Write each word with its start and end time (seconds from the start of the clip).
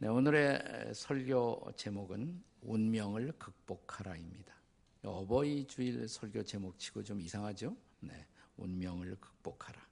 네, 0.00 0.06
오늘의 0.06 0.94
설교 0.94 1.72
제목은 1.74 2.40
운명을 2.62 3.32
극복하라입니다. 3.36 4.54
어버이 5.02 5.66
주일 5.66 6.06
설교 6.06 6.44
제목치고 6.44 7.02
좀 7.02 7.20
이상하죠? 7.20 7.76
네, 7.98 8.24
운명을 8.58 9.16
극복하라. 9.16 9.84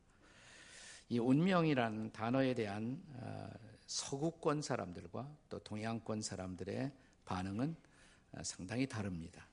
이 1.09 1.19
운명이란 1.19 2.13
단어에 2.13 2.55
대한 2.55 3.03
어, 3.15 3.51
서구권 3.89 4.63
사람들과 4.63 5.29
또 5.49 5.59
동양권 5.59 6.23
사람들의 6.23 6.93
반응은 7.25 7.75
어, 8.31 8.43
상당히 8.45 8.87
다릅니다. 8.87 9.45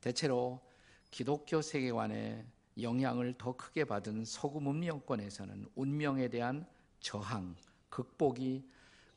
대체로 0.00 0.60
기독교 1.12 1.62
세계관의 1.62 2.44
영향을 2.80 3.34
더 3.38 3.56
크게 3.56 3.84
받은 3.84 4.24
서구 4.24 4.60
문명권에서는 4.60 5.68
운명에 5.76 6.26
대한 6.26 6.66
저항, 6.98 7.54
극복이 7.90 8.74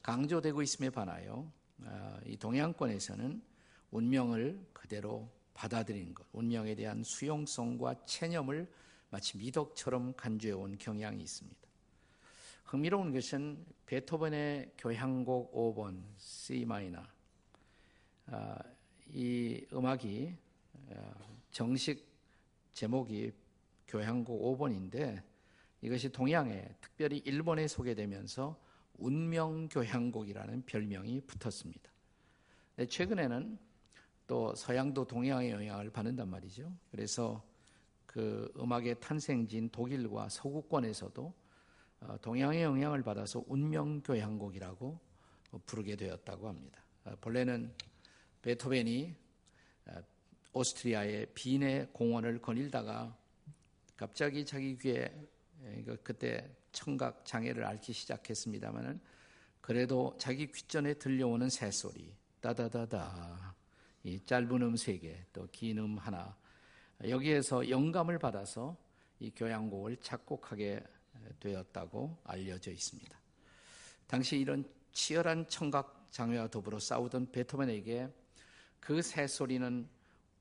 강조되고 0.08 0.62
있음에 0.62 0.90
반하여 0.90 1.52
아, 1.84 2.18
이 2.26 2.38
동양권에서는 2.38 3.42
운명을 3.92 4.58
그대로 4.72 5.30
받아들이는 5.54 6.14
것, 6.14 6.26
운명에 6.32 6.76
대한 6.76 7.04
수용성과 7.04 8.06
체념을 8.06 8.72
마치 9.10 9.38
미덕처럼 9.38 10.16
간주해온 10.16 10.78
경향이 10.78 11.22
있습니다. 11.22 11.60
흥미로운 12.64 13.12
것은 13.12 13.66
베토벤의 13.86 14.76
교향곡 14.78 15.54
5번 15.54 16.02
C 16.18 16.64
마이너 16.64 17.04
아, 18.28 18.58
이 19.08 19.66
음악이 19.74 20.34
아, 20.90 21.14
정식 21.52 22.08
제목이 22.72 23.34
교향곡 23.90 24.58
5번인데 24.58 25.22
이것이 25.82 26.10
동양에 26.10 26.66
특별히 26.80 27.18
일본에 27.26 27.68
소개되면서 27.68 28.67
운명교향곡이라는 28.98 30.66
별명이 30.66 31.22
붙었습니다. 31.22 31.92
최근에는 32.90 33.58
또 34.28 34.54
서양도 34.56 35.06
동양의 35.06 35.52
영향을 35.52 35.90
받는단 35.90 36.30
말이죠. 36.30 36.72
그래서 36.92 37.44
그 38.06 38.52
음악의 38.58 39.00
탄생지인 39.00 39.70
독일과 39.70 40.30
서구권에서도 40.30 41.34
어, 42.00 42.18
동양의 42.22 42.62
영향을 42.62 43.02
받아서 43.04 43.44
운명교향곡이라고 43.48 45.00
부르게 45.66 45.96
되었다고 45.96 46.48
합니다. 46.48 46.84
어, 47.06 47.16
본래는 47.22 47.74
베토벤이 48.42 49.16
어, 49.88 50.02
오스트리아의 50.54 51.28
빈의 51.34 51.90
공원을 51.94 52.42
거닐다가 52.42 53.16
갑자기 53.96 54.46
자기 54.46 54.78
귀에 54.78 55.12
그때 56.04 56.50
청각 56.72 57.26
장애를 57.26 57.64
앓기 57.66 57.94
시작했습니다마는 57.94 59.00
그래도 59.62 60.16
자기 60.18 60.52
귓전에 60.52 60.94
들려오는 60.96 61.50
새소리 61.50 62.16
따다다다 62.42 63.56
이 64.04 64.20
짧은 64.26 64.62
음 64.62 64.74
세 64.76 65.00
개 65.00 65.26
또 65.34 65.48
긴 65.52 65.78
음 65.80 65.98
하나 65.98 66.38
여기에서 67.04 67.70
영감을 67.70 68.18
받아서 68.20 68.78
이 69.20 69.32
교향곡을 69.36 69.98
작곡하게 69.98 70.84
되었다고 71.40 72.18
알려져 72.24 72.72
있습니다. 72.72 73.20
당시 74.08 74.40
이런 74.40 74.64
치열한 74.94 75.48
청각 75.50 76.08
장애와 76.12 76.48
더불어 76.48 76.80
싸우던 76.80 77.32
베토벤에게 77.32 78.08
그 78.80 79.02
새소리는 79.02 79.88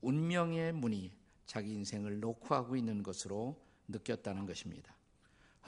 운명의 0.01 0.71
문이 0.73 1.11
자기 1.45 1.73
인생을 1.73 2.19
녹화하고 2.19 2.75
있는 2.75 3.03
것으로 3.03 3.59
느꼈다는 3.87 4.45
것입니다. 4.45 4.95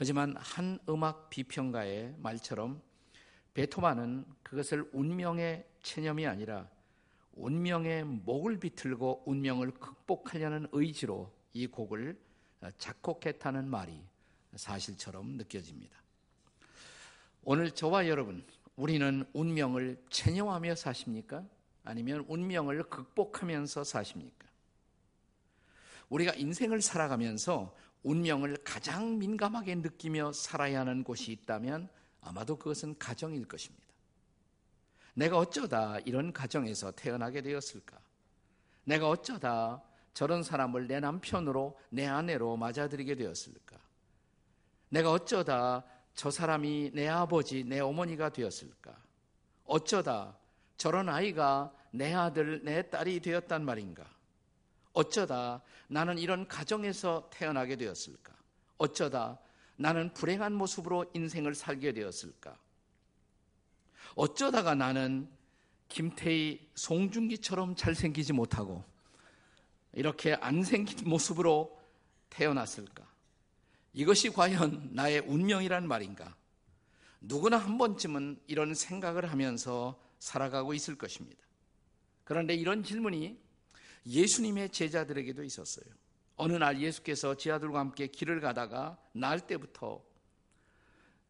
하지만 0.00 0.34
한 0.38 0.78
음악 0.88 1.28
비평가의 1.28 2.14
말처럼 2.20 2.80
베토만은 3.52 4.24
그것을 4.42 4.88
운명의 4.94 5.68
체념이 5.82 6.26
아니라 6.26 6.70
운명의 7.34 8.04
목을 8.04 8.58
비틀고 8.60 9.24
운명을 9.26 9.72
극복하려는 9.72 10.68
의지로 10.72 11.30
이 11.52 11.66
곡을 11.66 12.18
작곡했다는 12.78 13.68
말이 13.68 14.02
사실처럼 14.56 15.36
느껴집니다. 15.36 15.98
오늘 17.42 17.70
저와 17.70 18.08
여러분, 18.08 18.42
우리는 18.76 19.26
운명을 19.34 20.02
체념하며 20.08 20.76
사십니까? 20.76 21.44
아니면 21.84 22.24
운명을 22.26 22.84
극복하면서 22.84 23.84
사십니까? 23.84 24.48
우리가 26.08 26.32
인생을 26.32 26.80
살아가면서 26.80 27.76
운명을 28.02 28.58
가장 28.64 29.18
민감하게 29.18 29.76
느끼며 29.76 30.32
살아야 30.32 30.80
하는 30.80 31.04
곳이 31.04 31.32
있다면 31.32 31.88
아마도 32.22 32.56
그것은 32.56 32.98
가정일 32.98 33.46
것입니다. 33.46 33.86
내가 35.14 35.38
어쩌다 35.38 35.98
이런 36.04 36.32
가정에서 36.32 36.92
태어나게 36.92 37.42
되었을까? 37.42 37.98
내가 38.84 39.08
어쩌다 39.08 39.82
저런 40.14 40.42
사람을 40.42 40.86
내 40.86 41.00
남편으로 41.00 41.78
내 41.90 42.06
아내로 42.06 42.56
맞아들이게 42.56 43.14
되었을까? 43.14 43.78
내가 44.88 45.12
어쩌다 45.12 45.84
저 46.14 46.30
사람이 46.30 46.92
내 46.94 47.08
아버지, 47.08 47.64
내 47.64 47.80
어머니가 47.80 48.30
되었을까? 48.30 48.96
어쩌다 49.64 50.36
저런 50.76 51.08
아이가 51.08 51.72
내 51.92 52.14
아들, 52.14 52.64
내 52.64 52.88
딸이 52.88 53.20
되었단 53.20 53.64
말인가? 53.64 54.04
어쩌다 54.92 55.62
나는 55.88 56.18
이런 56.18 56.46
가정에서 56.46 57.28
태어나게 57.32 57.76
되었을까? 57.76 58.34
어쩌다 58.78 59.38
나는 59.76 60.12
불행한 60.12 60.52
모습으로 60.52 61.10
인생을 61.14 61.54
살게 61.54 61.92
되었을까? 61.92 62.58
어쩌다가 64.14 64.74
나는 64.74 65.28
김태희, 65.88 66.70
송중기처럼 66.74 67.76
잘생기지 67.76 68.32
못하고 68.32 68.84
이렇게 69.92 70.34
안 70.34 70.62
생긴 70.62 71.08
모습으로 71.08 71.78
태어났을까? 72.30 73.08
이것이 73.92 74.30
과연 74.30 74.90
나의 74.92 75.20
운명이란 75.20 75.86
말인가? 75.86 76.36
누구나 77.20 77.58
한 77.58 77.76
번쯤은 77.76 78.40
이런 78.46 78.74
생각을 78.74 79.30
하면서 79.30 80.00
살아가고 80.20 80.74
있을 80.74 80.96
것입니다. 80.96 81.42
그런데 82.24 82.54
이런 82.54 82.82
질문이 82.84 83.38
예수님의 84.06 84.70
제자들에게도 84.70 85.44
있었어요. 85.44 85.84
어느 86.36 86.54
날 86.54 86.80
예수께서 86.80 87.34
제자들과 87.34 87.80
함께 87.80 88.06
길을 88.06 88.40
가다가 88.40 88.98
날 89.12 89.46
때부터 89.46 90.02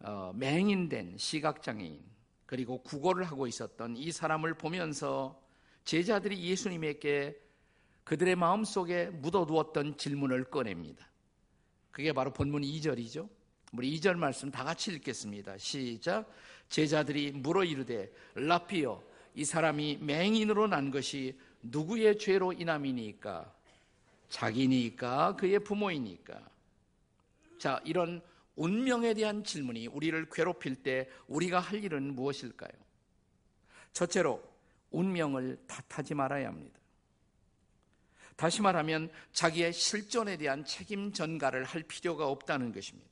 어, 0.00 0.32
맹인된 0.34 1.18
시각장애인 1.18 2.02
그리고 2.46 2.82
구걸을 2.82 3.24
하고 3.24 3.46
있었던 3.46 3.96
이 3.96 4.12
사람을 4.12 4.54
보면서 4.54 5.40
제자들이 5.84 6.42
예수님에게 6.42 7.38
그들의 8.04 8.34
마음속에 8.36 9.06
묻어두었던 9.06 9.96
질문을 9.96 10.44
꺼냅니다. 10.44 11.08
그게 11.90 12.12
바로 12.12 12.32
본문 12.32 12.62
2절이죠. 12.62 13.28
우리 13.72 13.96
2절 13.96 14.16
말씀 14.16 14.50
다 14.50 14.64
같이 14.64 14.92
읽겠습니다. 14.92 15.58
시작. 15.58 16.28
제자들이 16.68 17.32
물어 17.32 17.64
이르되 17.64 18.12
라피어 18.34 19.02
이 19.34 19.44
사람이 19.44 19.98
맹인으로 20.00 20.66
난 20.66 20.90
것이 20.90 21.38
누구의 21.62 22.18
죄로 22.18 22.52
인함이니까? 22.52 23.52
자기니까? 24.28 25.36
그의 25.36 25.58
부모이니까? 25.60 26.40
자, 27.58 27.80
이런 27.84 28.22
운명에 28.56 29.14
대한 29.14 29.44
질문이 29.44 29.88
우리를 29.88 30.28
괴롭힐 30.30 30.76
때 30.76 31.08
우리가 31.26 31.60
할 31.60 31.82
일은 31.82 32.14
무엇일까요? 32.14 32.72
첫째로, 33.92 34.42
운명을 34.90 35.58
탓하지 35.66 36.14
말아야 36.14 36.48
합니다. 36.48 36.78
다시 38.36 38.62
말하면 38.62 39.10
자기의 39.32 39.72
실존에 39.72 40.36
대한 40.36 40.64
책임 40.64 41.12
전가를 41.12 41.64
할 41.64 41.82
필요가 41.82 42.26
없다는 42.26 42.72
것입니다. 42.72 43.10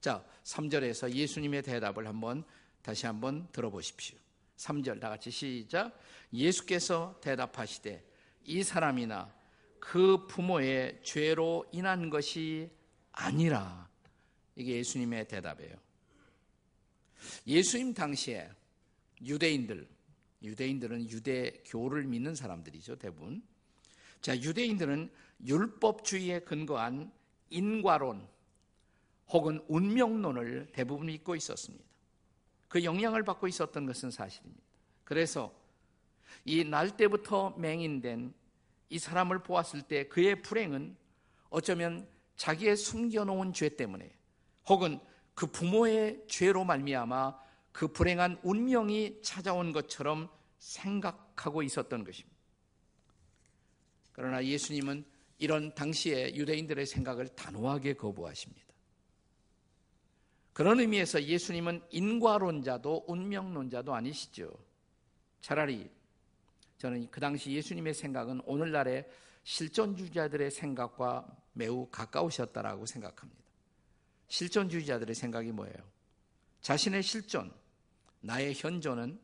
자, 0.00 0.22
3절에서 0.44 1.10
예수님의 1.10 1.62
대답을 1.62 2.06
한번 2.06 2.44
다시 2.82 3.06
한번 3.06 3.48
들어보십시오. 3.52 4.23
3절 4.56 5.00
다 5.00 5.08
같이 5.08 5.30
시작. 5.30 5.98
예수께서 6.32 7.18
대답하시되 7.20 8.04
이 8.44 8.62
사람이나 8.62 9.32
그 9.78 10.26
부모의 10.26 11.00
죄로 11.02 11.66
인한 11.72 12.10
것이 12.10 12.70
아니라 13.12 13.88
이게 14.56 14.76
예수님의 14.76 15.28
대답이에요. 15.28 15.74
예수님 17.46 17.94
당시에 17.94 18.50
유대인들, 19.22 19.88
유대인들은 20.42 21.10
유대교를 21.10 22.04
믿는 22.04 22.34
사람들이죠, 22.34 22.96
대부분. 22.96 23.42
자, 24.20 24.36
유대인들은 24.36 25.10
율법주의에 25.44 26.40
근거한 26.40 27.12
인과론 27.50 28.26
혹은 29.28 29.64
운명론을 29.68 30.68
대부분 30.72 31.06
믿고 31.06 31.34
있었습니다. 31.36 31.84
그 32.74 32.82
영향을 32.82 33.22
받고 33.22 33.46
있었던 33.46 33.86
것은 33.86 34.10
사실입니다. 34.10 34.60
그래서 35.04 35.54
이 36.44 36.64
날 36.64 36.96
때부터 36.96 37.50
맹인된 37.56 38.34
이 38.90 38.98
사람을 38.98 39.44
보았을 39.44 39.82
때 39.82 40.08
그의 40.08 40.42
불행은 40.42 40.96
어쩌면 41.50 42.04
자기의 42.34 42.76
숨겨놓은 42.76 43.52
죄 43.52 43.68
때문에 43.68 44.12
혹은 44.66 44.98
그 45.36 45.46
부모의 45.46 46.24
죄로 46.26 46.64
말미암아 46.64 47.38
그 47.70 47.86
불행한 47.86 48.40
운명이 48.42 49.22
찾아온 49.22 49.70
것처럼 49.70 50.28
생각하고 50.58 51.62
있었던 51.62 52.02
것입니다. 52.02 52.36
그러나 54.10 54.44
예수님은 54.44 55.04
이런 55.38 55.72
당시의 55.76 56.34
유대인들의 56.34 56.84
생각을 56.86 57.28
단호하게 57.36 57.94
거부하십니다. 57.94 58.73
그런 60.54 60.78
의미에서 60.78 61.24
예수님은 61.24 61.82
인과론자도 61.90 63.06
운명론자도 63.08 63.92
아니시죠. 63.92 64.50
차라리 65.40 65.90
저는 66.78 67.10
그 67.10 67.20
당시 67.20 67.50
예수님의 67.50 67.92
생각은 67.92 68.40
오늘날의 68.46 69.04
실존주의자들의 69.42 70.50
생각과 70.52 71.26
매우 71.54 71.88
가까우셨다라고 71.90 72.86
생각합니다. 72.86 73.42
실존주의자들의 74.28 75.14
생각이 75.14 75.50
뭐예요? 75.50 75.76
자신의 76.60 77.02
실존, 77.02 77.52
나의 78.20 78.54
현존은 78.54 79.18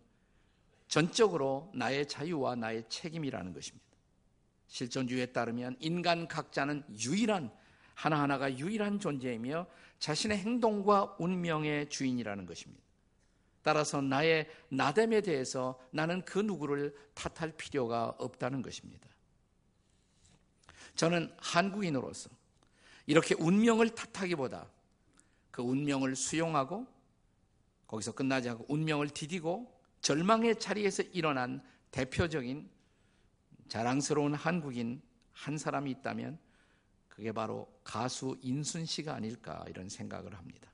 전적으로 0.88 1.71
나의 1.75 2.09
자유와 2.09 2.56
나의 2.56 2.88
책임이라는 2.88 3.53
것입니다. 3.53 3.87
실존주의에 4.67 5.26
따르면 5.26 5.76
인간 5.79 6.26
각자는 6.26 6.83
유일한 6.99 7.53
하나하나가 7.94 8.56
유일한 8.59 8.99
존재이며 8.99 9.67
자신의 10.00 10.38
행동과 10.38 11.17
운명의 11.19 11.88
주인이라는 11.88 12.47
것입니다. 12.47 12.82
따라서 13.62 14.00
나의 14.00 14.50
나됨에 14.70 15.20
대해서 15.20 15.79
나는 15.91 16.25
그 16.25 16.38
누구를 16.38 16.97
탓할 17.14 17.52
필요가 17.56 18.14
없다는 18.19 18.62
것입니다. 18.62 19.08
저는 20.97 21.32
한국인으로서 21.38 22.31
이렇게 23.06 23.35
운명을 23.38 23.91
탓하기보다 23.91 24.67
그 25.50 25.62
운명을 25.62 26.17
수용하고 26.17 26.87
거기서 27.87 28.12
끝나지 28.12 28.49
않고 28.49 28.67
운명을 28.69 29.11
디디고 29.11 29.81
절망의 30.00 30.58
자리에서 30.58 31.02
일어난 31.12 31.62
대표적인 31.91 32.70
자랑스러운 33.69 34.35
한국인 34.35 35.02
한 35.32 35.58
사람이 35.58 35.91
있다면 35.91 36.38
그게 37.21 37.33
바로 37.33 37.71
가수 37.85 38.35
인순 38.41 38.87
씨가 38.87 39.15
아닐까 39.15 39.63
이런 39.69 39.91
생각을 39.91 40.35
합니다. 40.35 40.71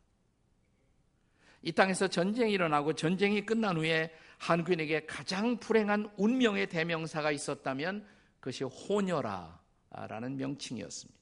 이 1.60 1.72
땅에서 1.72 2.06
전쟁이 2.06 2.52
일어나고 2.52 2.92
전쟁이 2.92 3.44
끝난 3.44 3.76
후에 3.76 4.14
한국인에게 4.38 5.06
가장 5.06 5.58
불행한 5.58 6.08
운명의 6.16 6.68
대명사가 6.68 7.32
있었다면 7.32 8.06
그것이 8.38 8.62
호녀라라는 8.62 10.36
명칭이었습니다. 10.36 11.20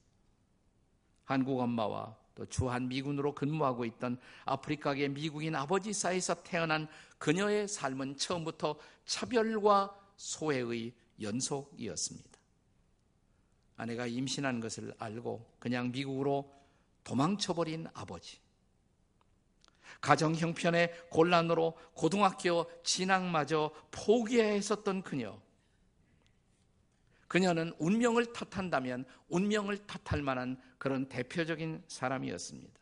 한국 1.23 1.59
엄마와 1.59 2.15
또 2.35 2.45
주한 2.45 2.87
미군으로 2.87 3.33
근무하고 3.33 3.83
있던 3.85 4.19
아프리카계 4.45 5.07
미국인 5.07 5.55
아버지 5.55 5.91
사이에서 5.91 6.35
태어난 6.43 6.87
그녀의 7.17 7.67
삶은 7.67 8.17
처음부터 8.17 8.77
차별과 9.05 9.99
소외의 10.17 10.93
연속이었습니다. 11.19 12.34
아내가 13.75 14.07
임신한 14.07 14.59
것을 14.59 14.93
알고 14.97 15.55
그냥 15.59 15.91
미국으로 15.91 16.53
도망쳐버린 17.03 17.87
아버지. 17.93 18.39
가정 20.01 20.35
형편의 20.35 21.09
곤란으로 21.09 21.77
고등학교 21.93 22.69
진학마저 22.83 23.73
포기해야 23.91 24.53
했었던 24.53 25.01
그녀. 25.01 25.39
그녀는 27.27 27.73
운명을 27.79 28.33
탓한다면 28.33 29.05
운명을 29.29 29.87
탓할 29.87 30.21
만한 30.21 30.61
그런 30.77 31.09
대표적인 31.09 31.83
사람이었습니다. 31.87 32.79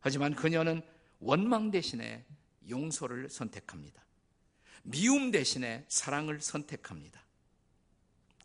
하지만 0.00 0.34
그녀는 0.34 0.82
원망 1.20 1.70
대신에 1.70 2.24
용서를 2.68 3.28
선택합니다. 3.28 4.02
미움 4.84 5.30
대신에 5.30 5.84
사랑을 5.88 6.40
선택합니다. 6.40 7.20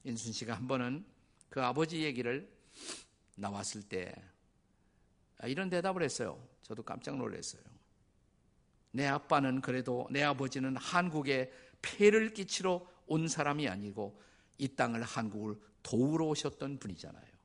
인순 0.04 0.34
씨가 0.34 0.56
한 0.56 0.68
번은 0.68 1.06
그 1.50 1.64
아버지 1.64 2.04
얘기를 2.04 2.50
나왔을 3.36 3.84
때 3.84 4.14
아, 5.40 5.48
이런 5.48 5.70
대답을 5.70 6.04
했어요. 6.04 6.42
저도 6.62 6.84
깜짝 6.84 7.18
놀랐어요. 7.18 7.62
내 8.92 9.06
아빠는 9.06 9.62
그래도 9.62 10.08
내 10.10 10.24
아버지는 10.24 10.76
한국에 10.76 11.52
폐를 11.82 12.34
끼치러 12.34 12.86
온 13.06 13.28
사람이 13.28 13.68
아니고 13.68 14.20
이 14.58 14.68
땅을 14.76 15.04
한국을 15.04 15.60
도우러 15.84 16.26
오셨던 16.26 16.80
분이잖아요. 16.80 17.38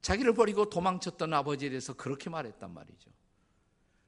자기를 0.00 0.34
버리고 0.34 0.68
도망쳤던 0.68 1.32
아버지에 1.32 1.68
대해서 1.68 1.92
그렇게 1.92 2.28
말했단 2.28 2.72
말이죠. 2.72 3.10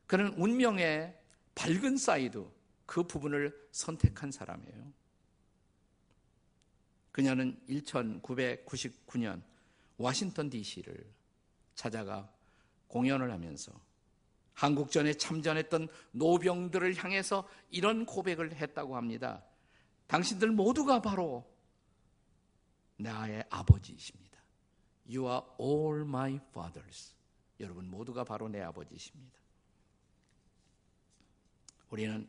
그는 0.06 0.32
운명의 0.34 1.16
밝은 1.54 1.96
사이드 1.96 2.44
그 2.86 3.04
부분을 3.04 3.68
선택한 3.70 4.32
사람이에요. 4.32 4.92
그녀는 7.14 7.56
1999년 7.68 9.40
워싱턴 9.98 10.50
DC를 10.50 11.06
찾아가 11.76 12.28
공연을 12.88 13.30
하면서 13.30 13.72
한국전에 14.54 15.14
참전했던 15.14 15.86
노병들을 16.10 16.96
향해서 16.96 17.48
이런 17.70 18.04
고백을 18.04 18.56
했다고 18.56 18.96
합니다. 18.96 19.44
당신들 20.08 20.50
모두가 20.50 21.02
바로 21.02 21.48
나의 22.96 23.44
아버지이십니다. 23.48 24.40
You 25.08 25.28
are 25.28 25.42
all 25.60 26.00
my 26.00 26.40
fathers. 26.50 27.14
여러분 27.60 27.88
모두가 27.88 28.24
바로 28.24 28.48
내 28.48 28.60
아버지십니다. 28.60 29.38
우리는 31.90 32.28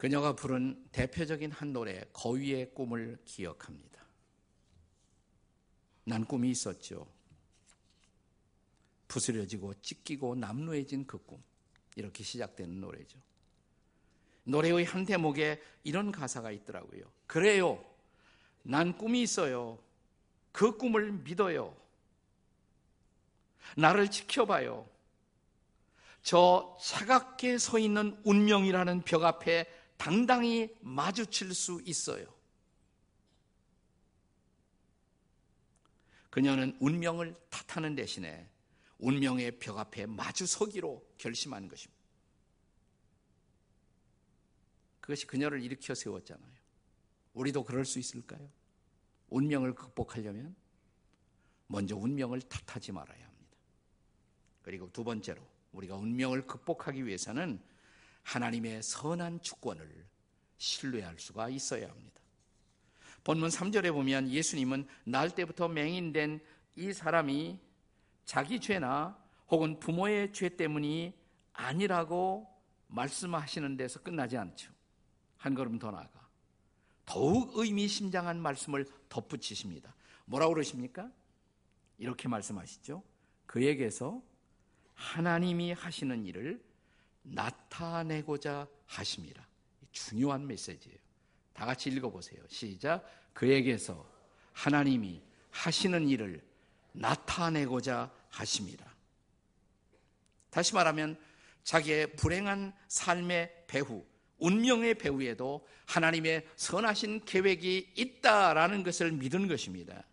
그녀가 0.00 0.34
부른 0.34 0.82
대표적인 0.92 1.50
한 1.50 1.74
노래 1.74 2.02
거위의 2.14 2.72
꿈을 2.72 3.18
기억합니다. 3.26 4.02
난 6.04 6.24
꿈이 6.24 6.48
있었죠. 6.48 7.06
부스려지고 9.08 9.74
찢기고 9.82 10.36
남루해진 10.36 11.06
그 11.06 11.18
꿈. 11.18 11.42
이렇게 11.96 12.24
시작되는 12.24 12.80
노래죠. 12.80 13.18
노래의 14.44 14.86
한 14.86 15.04
대목에 15.04 15.60
이런 15.84 16.10
가사가 16.12 16.50
있더라고요. 16.50 17.02
그래요. 17.26 17.84
난 18.62 18.96
꿈이 18.96 19.20
있어요. 19.20 19.78
그 20.50 20.78
꿈을 20.78 21.12
믿어요. 21.12 21.76
나를 23.76 24.10
지켜봐요. 24.10 24.88
저 26.22 26.74
차갑게 26.80 27.58
서 27.58 27.78
있는 27.78 28.18
운명이라는 28.24 29.02
벽 29.02 29.24
앞에 29.24 29.79
당당히 30.00 30.74
마주칠 30.80 31.52
수 31.52 31.82
있어요. 31.84 32.26
그녀는 36.30 36.74
운명을 36.80 37.36
탓하는 37.50 37.96
대신에 37.96 38.48
운명의 38.98 39.58
벽 39.58 39.76
앞에 39.76 40.06
마주 40.06 40.46
서기로 40.46 41.06
결심한 41.18 41.68
것입니다. 41.68 42.02
그것이 45.02 45.26
그녀를 45.26 45.62
일으켜 45.62 45.94
세웠잖아요. 45.94 46.54
우리도 47.34 47.64
그럴 47.64 47.84
수 47.84 47.98
있을까요? 47.98 48.50
운명을 49.28 49.74
극복하려면 49.74 50.56
먼저 51.66 51.94
운명을 51.94 52.40
탓하지 52.40 52.92
말아야 52.92 53.22
합니다. 53.22 53.56
그리고 54.62 54.90
두 54.92 55.04
번째로 55.04 55.46
우리가 55.72 55.96
운명을 55.96 56.46
극복하기 56.46 57.04
위해서는 57.04 57.62
하나님의 58.22 58.82
선한 58.82 59.40
주권을 59.42 60.06
신뢰할 60.58 61.18
수가 61.18 61.48
있어야 61.48 61.88
합니다. 61.88 62.20
본문 63.24 63.48
3절에 63.48 63.92
보면 63.92 64.30
예수님은 64.30 64.86
날 65.04 65.34
때부터 65.34 65.68
맹인된 65.68 66.40
이 66.76 66.92
사람이 66.92 67.58
자기 68.24 68.60
죄나 68.60 69.18
혹은 69.48 69.78
부모의 69.80 70.32
죄 70.32 70.48
때문이 70.48 71.12
아니라고 71.52 72.48
말씀하시는 72.88 73.76
데서 73.76 74.00
끝나지 74.02 74.36
않죠. 74.36 74.72
한 75.36 75.54
걸음 75.54 75.78
더 75.78 75.90
나아가 75.90 76.28
더욱 77.04 77.56
의미심장한 77.56 78.40
말씀을 78.40 78.86
덧붙이십니다. 79.08 79.94
뭐라고 80.26 80.54
그러십니까? 80.54 81.10
이렇게 81.98 82.28
말씀하시죠. 82.28 83.02
그에게서 83.46 84.22
하나님이 84.94 85.72
하시는 85.72 86.24
일을 86.24 86.62
나타내고자 87.30 88.66
하심이라. 88.86 89.46
중요한 89.92 90.46
메시지예요. 90.46 90.98
다 91.52 91.66
같이 91.66 91.90
읽어보세요. 91.90 92.42
시작. 92.48 93.04
그에게서 93.32 94.08
하나님이 94.52 95.22
하시는 95.50 96.08
일을 96.08 96.42
나타내고자 96.92 98.12
하심이라. 98.30 98.86
다시 100.50 100.74
말하면 100.74 101.18
자기의 101.62 102.16
불행한 102.16 102.72
삶의 102.88 103.64
배후, 103.68 104.04
운명의 104.38 104.94
배후에도 104.94 105.66
하나님의 105.86 106.48
선하신 106.56 107.24
계획이 107.24 107.92
있다라는 107.96 108.82
것을 108.82 109.12
믿은 109.12 109.48
것입니다. 109.48 110.04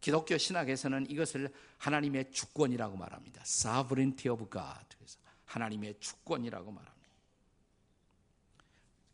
기독교 0.00 0.38
신학에서는 0.38 1.10
이것을 1.10 1.52
하나님의 1.78 2.30
주권이라고 2.32 2.96
말합니다. 2.96 3.42
Sovereignty 3.42 4.32
of 4.32 4.48
God. 4.50 4.86
그래서 4.96 5.18
하나님의 5.46 5.96
주권이라고 6.00 6.70
말합니다. 6.70 6.96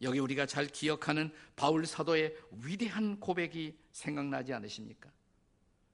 여기 0.03 0.19
우리가 0.19 0.47
잘 0.47 0.67
기억하는 0.67 1.33
바울 1.55 1.87
사도의 1.87 2.37
위대한 2.63 3.21
고백이 3.21 3.79
생각나지 3.93 4.53
않으십니까? 4.53 5.11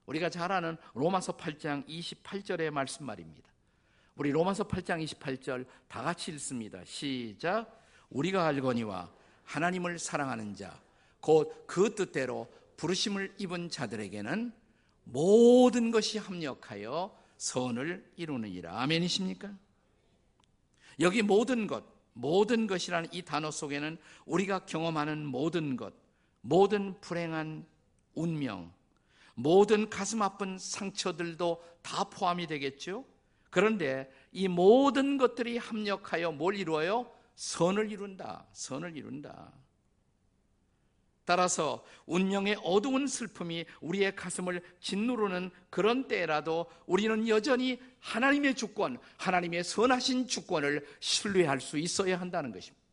우리가 0.07 0.29
잘 0.29 0.51
아는 0.51 0.75
로마서 0.95 1.37
8장 1.37 1.87
28절의 1.87 2.71
말씀 2.71 3.05
말입니다. 3.05 3.47
우리 4.15 4.31
로마서 4.31 4.67
8장 4.67 5.05
28절 5.05 5.67
다 5.87 6.01
같이 6.01 6.31
읽습니다. 6.31 6.83
시작. 6.83 7.79
우리가 8.09 8.47
알거니와 8.47 9.13
하나님을 9.43 9.99
사랑하는 9.99 10.55
자, 10.55 10.81
곧 11.21 11.67
그 11.67 11.93
뜻대로 11.93 12.51
부르심을 12.77 13.35
입은 13.37 13.69
자들에게는 13.69 14.51
모든 15.03 15.91
것이 15.91 16.17
합력하여 16.17 17.15
선을 17.37 18.11
이루느니라. 18.15 18.81
아멘이십니까? 18.81 19.53
여기 20.99 21.21
모든 21.21 21.67
것, 21.67 21.83
모든 22.13 22.67
것이라는 22.67 23.09
이 23.13 23.21
단어 23.21 23.51
속에는 23.51 23.97
우리가 24.25 24.65
경험하는 24.65 25.25
모든 25.25 25.77
것, 25.77 25.93
모든 26.41 26.99
불행한 26.99 27.65
운명, 28.15 28.73
모든 29.35 29.89
가슴 29.89 30.21
아픈 30.21 30.57
상처들도 30.57 31.63
다 31.81 32.03
포함이 32.05 32.47
되겠죠? 32.47 33.05
그런데 33.49 34.11
이 34.31 34.47
모든 34.47 35.17
것들이 35.17 35.57
합력하여 35.57 36.33
뭘 36.33 36.55
이루어요? 36.55 37.09
선을 37.35 37.91
이룬다. 37.91 38.45
선을 38.51 38.97
이룬다. 38.97 39.53
따라서 41.29 41.85
운명의 42.07 42.57
어두운 42.63 43.05
슬픔이 43.05 43.63
우리의 43.81 44.15
가슴을 44.15 44.63
짓누르는 44.79 45.51
그런 45.69 46.07
때라도 46.07 46.65
우리는 46.87 47.27
여전히 47.27 47.79
하나님의 47.99 48.55
주권, 48.55 48.97
하나님의 49.17 49.63
선하신 49.63 50.25
주권을 50.25 50.87
신뢰할 50.99 51.61
수 51.61 51.77
있어야 51.77 52.19
한다는 52.19 52.51
것입니다. 52.51 52.83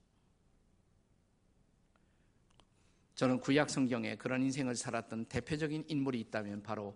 저는 3.14 3.40
구약 3.40 3.71
성경에 3.71 4.16
그런 4.16 4.43
인생을 4.43 4.76
살았던 4.76 5.25
대표적인 5.25 5.87
인물이 5.88 6.21
있다면 6.21 6.62
바로 6.62 6.95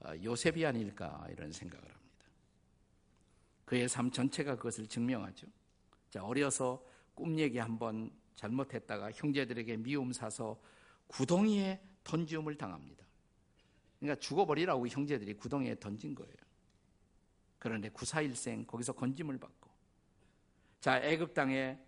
어, 0.00 0.12
요셉이 0.22 0.66
아닐까 0.66 1.26
이런 1.30 1.52
생각을 1.52 1.82
합니다. 1.82 2.26
그의 3.64 3.88
삶 3.88 4.10
전체가 4.10 4.56
그것을 4.56 4.86
증명하죠. 4.86 5.46
자, 6.10 6.22
어려서 6.22 6.84
꿈 7.14 7.38
얘기 7.38 7.56
한번 7.56 8.10
잘못했다가 8.34 9.12
형제들에게 9.12 9.78
미움 9.78 10.12
사서 10.12 10.60
구덩이에 11.12 11.80
던지움을 12.04 12.56
당합니다. 12.56 13.04
그러니까 14.00 14.20
죽어버리라고 14.20 14.88
형제들이 14.88 15.34
구덩이에 15.34 15.78
던진 15.78 16.14
거예요. 16.14 16.34
그런데 17.58 17.88
구사일생 17.90 18.66
거기서 18.66 18.92
건짐을 18.94 19.38
받고 19.38 19.70
자 20.80 20.98
애굽 20.98 21.32
땅에 21.32 21.78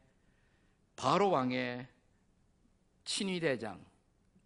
바로 0.94 1.30
왕의 1.30 1.88
친위대장 3.04 3.84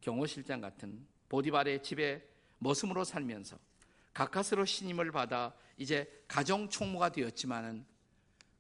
경호실장 0.01 0.63
같은 0.63 1.07
보디발의 1.29 1.83
집에 1.83 2.27
머슴으로 2.59 3.05
살면서 3.05 3.59
가까스로 4.15 4.65
신임을 4.65 5.13
받아 5.13 5.55
이제 5.77 6.25
가정 6.27 6.69
총무가 6.69 7.11
되었지만은 7.11 7.85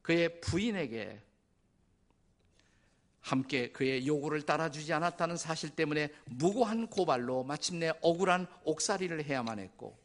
그의 0.03 0.41
부인에게 0.41 1.23
함께 3.21 3.71
그의 3.73 4.07
요구를 4.07 4.43
따라주지 4.43 4.93
않았다는 4.93 5.37
사실 5.37 5.71
때문에 5.71 6.11
무고한 6.27 6.87
고발로 6.87 7.45
마침내 7.45 7.93
억울한 8.01 8.47
옥살이를 8.65 9.25
해야만 9.25 9.59
했고 9.59 9.99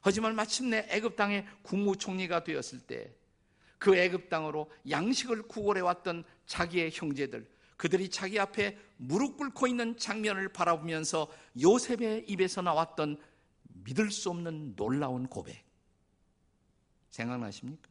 하지만 0.00 0.34
마침내 0.34 0.86
애굽 0.90 1.16
땅의 1.16 1.46
국무총리가 1.62 2.44
되었을 2.44 2.80
때 2.80 3.18
그 3.78 3.96
애굽 3.96 4.28
땅으로 4.28 4.70
양식을 4.88 5.42
구걸해 5.42 5.80
왔던 5.80 6.24
자기의 6.46 6.90
형제들 6.92 7.48
그들이 7.76 8.10
자기 8.10 8.40
앞에 8.40 8.76
무릎 8.96 9.36
꿇고 9.36 9.68
있는 9.68 9.96
장면을 9.96 10.48
바라보면서 10.48 11.28
요셉의 11.60 12.24
입에서 12.28 12.60
나왔던 12.60 13.22
믿을 13.84 14.10
수 14.10 14.30
없는 14.30 14.74
놀라운 14.74 15.28
고백 15.28 15.64
생각나십니까? 17.10 17.88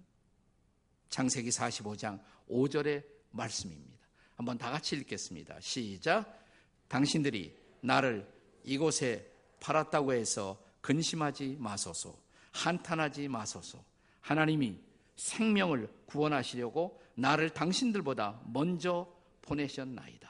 창세기 1.10 1.50
45장 1.50 2.22
5절의 2.50 3.05
말씀입니다. 3.31 3.96
한번 4.38 4.58
다 4.58 4.70
같이 4.72 4.96
읽겠습니다. 4.96 5.60
시작. 5.60 6.41
당신들이 6.88 7.53
나를 7.82 8.32
이곳에 8.63 9.29
팔았다고 9.60 10.13
해서 10.13 10.62
근심하지 10.82 11.58
마소서. 11.60 12.15
한탄하지 12.51 13.27
마소서. 13.27 13.84
하나님이 14.22 14.79
생명을 15.15 15.89
구원하시려고 16.06 17.01
나를 17.15 17.50
당신들보다 17.50 18.41
먼저 18.46 19.12
보내셨나이다. 19.41 20.29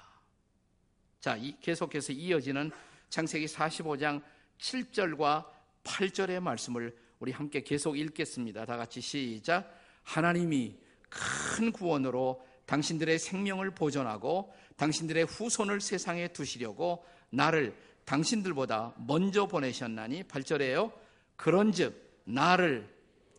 자, 1.19 1.35
이, 1.35 1.59
계속해서 1.59 2.13
이어지는 2.13 2.71
창세기 3.09 3.47
45장 3.47 4.23
7절과 4.59 5.45
8절의 5.83 6.39
말씀을 6.39 6.95
우리 7.19 7.33
함께 7.33 7.61
계속 7.61 7.97
읽겠습니다. 7.97 8.65
다 8.65 8.77
같이 8.77 9.01
시작. 9.01 9.69
하나님이 10.03 10.77
큰 11.09 11.71
구원으로 11.71 12.46
당신들의 12.67 13.17
생명을 13.17 13.71
보존하고 13.71 14.53
당신들의 14.75 15.25
후손을 15.25 15.81
세상에 15.81 16.27
두시려고 16.27 17.03
나를 17.31 17.75
당신들보다 18.05 18.93
먼저 19.07 19.47
보내셨나니 19.47 20.23
8절에요. 20.23 20.93
그런즉 21.35 22.21
나를 22.25 22.87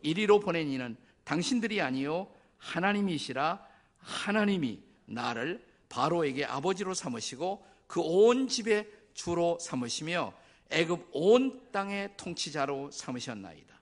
이리로 0.02 0.40
보낸 0.40 0.68
이는 0.68 0.97
당신들이 1.25 1.80
아니요 1.80 2.28
하나님이시라 2.58 3.64
하나님이 3.99 4.82
나를 5.06 5.64
바로에게 5.88 6.44
아버지로 6.44 6.94
삼으시고 6.94 7.64
그 7.87 8.00
온 8.00 8.49
집의 8.49 8.88
주로 9.14 9.58
삼으시며 9.61 10.32
애굽 10.70 11.08
온 11.12 11.62
땅의 11.73 12.16
통치자로 12.16 12.90
삼으셨나이다. 12.90 13.80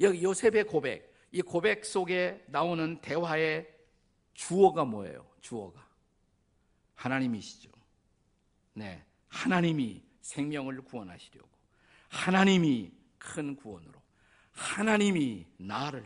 여기 0.00 0.22
요셉의 0.22 0.64
고백 0.64 1.09
이 1.32 1.42
고백 1.42 1.84
속에 1.84 2.44
나오는 2.48 3.00
대화의 3.00 3.72
주어가 4.34 4.84
뭐예요? 4.84 5.26
주어가. 5.40 5.86
하나님이시죠. 6.94 7.70
네. 8.74 9.04
하나님이 9.28 10.02
생명을 10.22 10.82
구원하시려고. 10.82 11.48
하나님이 12.08 12.90
큰 13.18 13.54
구원으로. 13.56 14.00
하나님이 14.52 15.46
나를. 15.56 16.04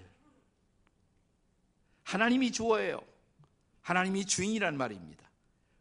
하나님이 2.04 2.52
주어예요. 2.52 3.00
하나님이 3.80 4.26
주인이란 4.26 4.76
말입니다. 4.76 5.24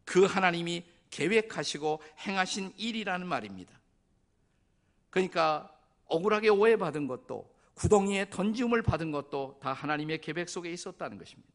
그 0.04 0.24
하나님이 0.24 0.84
계획하시고 1.10 2.02
행하신 2.20 2.72
일이라는 2.76 3.26
말입니다. 3.26 3.78
그러니까 5.10 5.70
억울하게 6.06 6.48
오해받은 6.48 7.06
것도 7.06 7.53
구덩이에 7.74 8.30
던짐을 8.30 8.82
받은 8.82 9.10
것도 9.10 9.58
다 9.60 9.72
하나님의 9.72 10.20
계획 10.20 10.48
속에 10.48 10.70
있었다는 10.70 11.18
것입니다. 11.18 11.52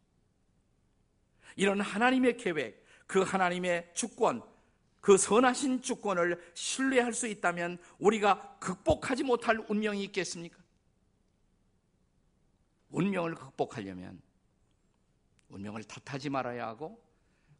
이런 1.55 1.81
하나님의 1.81 2.37
계획, 2.37 2.85
그 3.07 3.21
하나님의 3.21 3.91
주권, 3.93 4.43
그 5.01 5.17
선하신 5.17 5.81
주권을 5.81 6.51
신뢰할 6.53 7.13
수 7.13 7.27
있다면 7.27 7.77
우리가 7.99 8.57
극복하지 8.59 9.23
못할 9.23 9.63
운명이 9.67 10.03
있겠습니까? 10.05 10.57
운명을 12.89 13.35
극복하려면 13.35 14.21
운명을 15.49 15.83
탓하지 15.83 16.29
말아야 16.29 16.67
하고 16.67 17.01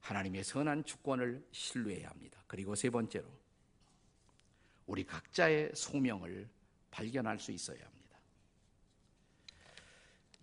하나님의 0.02 0.44
선한 0.44 0.86
주권을 0.86 1.46
신뢰해야 1.52 2.10
합니다. 2.10 2.42
그리고 2.48 2.76
세 2.76 2.90
번째로 2.90 3.26
우리 4.86 5.04
각자의 5.04 5.72
소명을 5.76 6.50
발견할 6.90 7.40
수 7.40 7.52
있어야 7.52 7.80
합니다. 7.84 7.99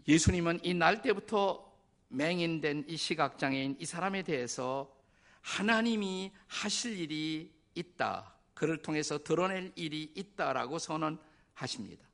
예수님은 0.08 0.60
이 0.64 0.74
날 0.74 1.02
때부터 1.02 1.66
맹인된 2.08 2.84
이 2.88 2.96
시각장애인 2.96 3.76
이 3.80 3.84
사람에 3.84 4.22
대해서 4.22 4.94
하나님이 5.40 6.32
하실 6.46 6.98
일이 6.98 7.52
있다. 7.74 8.34
그를 8.54 8.80
통해서 8.80 9.22
드러낼 9.22 9.72
일이 9.76 10.10
있다라고 10.14 10.78
선언하십니다. 10.78 12.06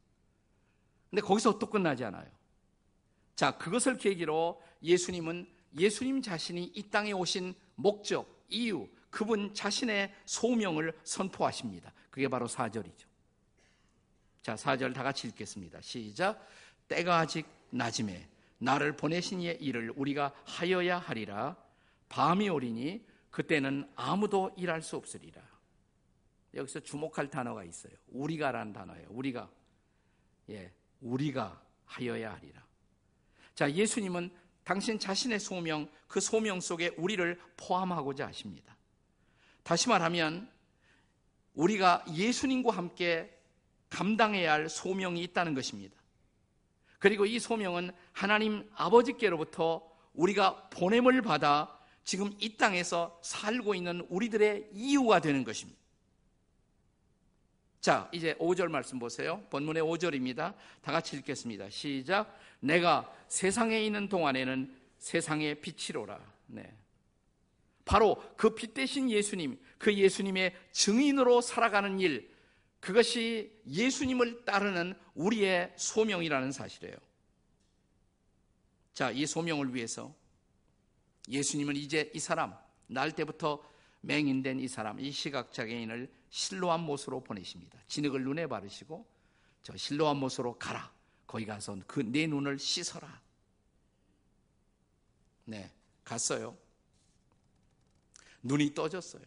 근데 1.10 1.22
거기서 1.22 1.58
또 1.58 1.68
끝나지 1.68 2.04
않아요. 2.04 2.26
자, 3.36 3.56
그것을 3.58 3.96
계기로 3.96 4.62
예수님은 4.82 5.48
예수님 5.78 6.22
자신이 6.22 6.72
이 6.74 6.82
땅에 6.90 7.12
오신 7.12 7.54
목적, 7.76 8.44
이유, 8.48 8.88
그분 9.10 9.54
자신의 9.54 10.12
소명을 10.24 10.98
선포하십니다. 11.04 11.92
그게 12.10 12.28
바로 12.28 12.46
4절이죠. 12.48 13.04
자, 14.42 14.54
4절 14.54 14.94
다 14.94 15.02
같이 15.02 15.28
읽겠습니다. 15.28 15.80
시작. 15.80 16.46
때가 16.88 17.18
아직 17.18 17.46
낮음에 17.72 18.28
나를 18.58 18.96
보내신 18.96 19.40
이의 19.40 19.56
일을 19.60 19.92
우리가 19.96 20.32
하여야 20.44 20.98
하리라. 20.98 21.56
밤이 22.08 22.48
오리니 22.48 23.04
그때는 23.30 23.90
아무도 23.96 24.52
일할 24.56 24.82
수 24.82 24.96
없으리라. 24.96 25.42
여기서 26.54 26.80
주목할 26.80 27.28
단어가 27.28 27.64
있어요. 27.64 27.92
우리가라는 28.08 28.72
단어예요. 28.72 29.08
우리가. 29.10 29.50
예, 30.50 30.72
우리가 31.00 31.60
하여야 31.86 32.34
하리라. 32.34 32.64
자, 33.54 33.70
예수님은 33.72 34.30
당신 34.64 34.98
자신의 34.98 35.40
소명, 35.40 35.90
그 36.06 36.20
소명 36.20 36.60
속에 36.60 36.94
우리를 36.96 37.40
포함하고자 37.56 38.28
하십니다. 38.28 38.76
다시 39.62 39.88
말하면 39.88 40.50
우리가 41.54 42.04
예수님과 42.12 42.72
함께 42.72 43.38
감당해야 43.88 44.52
할 44.52 44.68
소명이 44.68 45.22
있다는 45.24 45.54
것입니다. 45.54 46.01
그리고 47.02 47.26
이 47.26 47.40
소명은 47.40 47.90
하나님 48.12 48.70
아버지께로부터 48.76 49.82
우리가 50.14 50.68
보냄을 50.70 51.20
받아 51.22 51.76
지금 52.04 52.32
이 52.38 52.56
땅에서 52.56 53.18
살고 53.24 53.74
있는 53.74 54.06
우리들의 54.08 54.68
이유가 54.72 55.18
되는 55.18 55.42
것입니다. 55.42 55.80
자, 57.80 58.08
이제 58.12 58.34
5절 58.34 58.68
말씀 58.68 59.00
보세요. 59.00 59.42
본문의 59.50 59.82
5절입니다. 59.82 60.54
다 60.80 60.92
같이 60.92 61.16
읽겠습니다. 61.16 61.70
시작. 61.70 62.38
내가 62.60 63.12
세상에 63.26 63.84
있는 63.84 64.08
동안에는 64.08 64.72
세상의 64.98 65.56
빛이로라. 65.60 66.20
네. 66.46 66.72
바로 67.84 68.22
그 68.36 68.54
빛 68.54 68.74
대신 68.74 69.10
예수님, 69.10 69.58
그 69.76 69.92
예수님의 69.92 70.54
증인으로 70.70 71.40
살아가는 71.40 71.98
일, 71.98 72.31
그것이 72.82 73.62
예수님을 73.64 74.44
따르는 74.44 74.98
우리의 75.14 75.72
소명이라는 75.76 76.50
사실이에요. 76.50 76.96
자, 78.92 79.12
이 79.12 79.24
소명을 79.24 79.72
위해서 79.72 80.12
예수님은 81.28 81.76
이제 81.76 82.10
이 82.12 82.18
사람, 82.18 82.58
날 82.88 83.12
때부터 83.12 83.64
맹인된 84.00 84.58
이 84.58 84.66
사람, 84.66 84.98
이 84.98 85.12
시각장애인을 85.12 86.12
실로한 86.28 86.80
못으로 86.80 87.22
보내십니다. 87.22 87.78
진흙을 87.86 88.24
눈에 88.24 88.48
바르시고 88.48 89.06
저 89.62 89.76
실로한 89.76 90.16
못으로 90.16 90.58
가라. 90.58 90.92
거기 91.28 91.46
가서 91.46 91.78
그 91.86 92.00
내 92.02 92.26
눈을 92.26 92.58
씻어라. 92.58 93.22
네, 95.44 95.70
갔어요. 96.02 96.58
눈이 98.42 98.74
떠졌어요. 98.74 99.22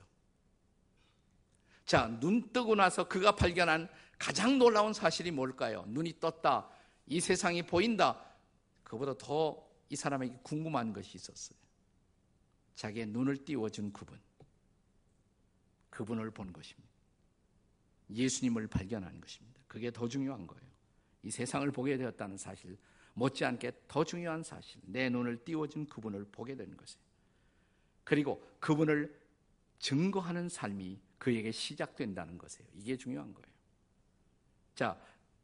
자, 1.86 2.08
눈 2.20 2.51
뜨고 2.51 2.75
나서 2.75 3.08
그가 3.08 3.36
발견한 3.36 3.89
가장 4.18 4.58
놀라운 4.58 4.94
사실이 4.94 5.32
뭘까요? 5.32 5.86
눈이 5.88 6.20
떴다. 6.20 6.70
이 7.08 7.20
세상이 7.20 7.63
보인다. 7.63 8.20
그보다 8.84 9.13
더 9.18 9.65
이 9.89 9.96
사람에게 9.96 10.39
궁금한 10.44 10.94
것이 10.94 11.15
있었어요. 11.15 11.58
자기의 12.75 13.08
눈을 13.08 13.46
띄워준 13.46 13.94
그분. 13.94 14.20
그분을 15.89 16.32
본 16.32 16.51
것입니다. 16.51 16.89
예수님을 18.10 18.68
발견한 18.68 19.22
것입니다. 19.22 19.62
그게 19.68 19.92
더 19.92 20.08
중요한 20.08 20.46
거예요. 20.46 20.65
이 21.24 21.32
세상을 21.32 21.70
보게 21.72 21.98
되었다는 21.98 22.38
사실, 22.38 22.77
못지않게 23.13 23.72
더 23.88 24.04
중요한 24.04 24.44
사실, 24.44 24.82
내 24.84 25.10
눈을 25.10 25.44
띄워준 25.46 25.88
그분을 25.88 26.25
보게 26.32 26.56
된 26.56 26.75
것이에요. 26.75 27.06
그리고 28.04 28.46
그분을 28.60 29.18
증거하는 29.86 30.50
삶이 30.50 31.00
그에게 31.20 31.51
시작된다는 31.51 32.39
것이에요. 32.39 32.68
이게 32.74 32.98
중요한 32.98 33.32
거예요. 33.36 33.48
자, 34.74 35.00